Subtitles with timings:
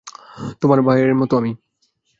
[0.61, 1.51] তোমার ভাইয়ের মতো আমি।